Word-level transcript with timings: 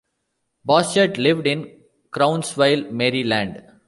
Boschert 0.67 1.17
lived 1.19 1.45
in 1.45 1.79
Crownsville, 2.11 2.89
Maryland. 2.89 3.61